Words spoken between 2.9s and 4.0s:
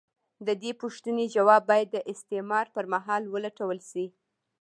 مهال ولټول